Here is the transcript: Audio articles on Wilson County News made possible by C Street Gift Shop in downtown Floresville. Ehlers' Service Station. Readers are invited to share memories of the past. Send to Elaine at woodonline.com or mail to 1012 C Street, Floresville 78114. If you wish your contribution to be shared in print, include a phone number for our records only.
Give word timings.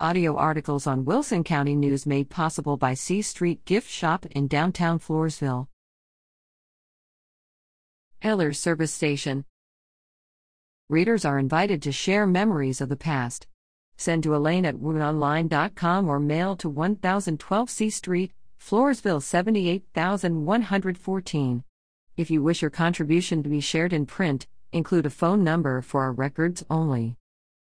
Audio 0.00 0.36
articles 0.36 0.88
on 0.88 1.04
Wilson 1.04 1.44
County 1.44 1.76
News 1.76 2.04
made 2.04 2.28
possible 2.28 2.76
by 2.76 2.94
C 2.94 3.22
Street 3.22 3.64
Gift 3.64 3.88
Shop 3.88 4.26
in 4.26 4.48
downtown 4.48 4.98
Floresville. 4.98 5.68
Ehlers' 8.20 8.56
Service 8.56 8.92
Station. 8.92 9.44
Readers 10.88 11.24
are 11.24 11.38
invited 11.38 11.80
to 11.82 11.92
share 11.92 12.26
memories 12.26 12.80
of 12.80 12.88
the 12.88 12.96
past. 12.96 13.46
Send 13.96 14.24
to 14.24 14.34
Elaine 14.34 14.66
at 14.66 14.74
woodonline.com 14.74 16.08
or 16.08 16.18
mail 16.18 16.56
to 16.56 16.68
1012 16.68 17.70
C 17.70 17.88
Street, 17.88 18.32
Floresville 18.60 19.22
78114. 19.22 21.62
If 22.16 22.32
you 22.32 22.42
wish 22.42 22.62
your 22.62 22.70
contribution 22.72 23.44
to 23.44 23.48
be 23.48 23.60
shared 23.60 23.92
in 23.92 24.06
print, 24.06 24.48
include 24.72 25.06
a 25.06 25.10
phone 25.10 25.44
number 25.44 25.82
for 25.82 26.02
our 26.02 26.12
records 26.12 26.64
only. 26.68 27.14